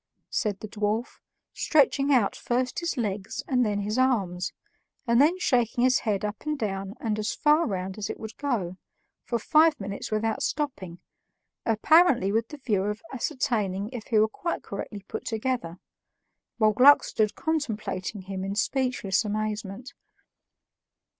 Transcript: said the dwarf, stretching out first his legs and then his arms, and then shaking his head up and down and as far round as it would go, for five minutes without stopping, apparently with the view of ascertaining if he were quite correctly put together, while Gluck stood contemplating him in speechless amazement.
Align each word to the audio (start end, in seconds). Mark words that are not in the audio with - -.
said 0.31 0.59
the 0.61 0.67
dwarf, 0.67 1.19
stretching 1.53 2.11
out 2.11 2.35
first 2.35 2.79
his 2.79 2.97
legs 2.97 3.43
and 3.47 3.63
then 3.63 3.81
his 3.81 3.99
arms, 3.99 4.51
and 5.05 5.21
then 5.21 5.37
shaking 5.37 5.83
his 5.83 5.99
head 5.99 6.25
up 6.25 6.41
and 6.43 6.57
down 6.57 6.95
and 6.99 7.19
as 7.19 7.33
far 7.35 7.67
round 7.67 7.99
as 7.99 8.09
it 8.09 8.19
would 8.19 8.35
go, 8.37 8.77
for 9.25 9.37
five 9.37 9.79
minutes 9.79 10.09
without 10.09 10.41
stopping, 10.41 10.97
apparently 11.67 12.31
with 12.31 12.47
the 12.47 12.57
view 12.57 12.81
of 12.85 13.03
ascertaining 13.13 13.89
if 13.89 14.05
he 14.07 14.17
were 14.17 14.27
quite 14.27 14.63
correctly 14.63 15.05
put 15.07 15.23
together, 15.23 15.77
while 16.57 16.73
Gluck 16.73 17.03
stood 17.03 17.35
contemplating 17.35 18.23
him 18.23 18.43
in 18.43 18.55
speechless 18.55 19.23
amazement. 19.23 19.93